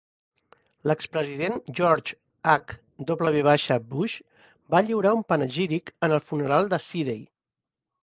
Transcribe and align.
L'expresident 0.91 1.59
George 1.79 2.15
H. 2.43 2.73
W. 3.11 3.45
Bush 3.93 4.19
va 4.77 4.85
lliurar 4.91 5.15
un 5.21 5.25
panegíric 5.33 5.97
en 6.11 6.21
el 6.21 6.27
funeral 6.33 6.75
de 6.77 6.85
Sidey. 6.91 7.25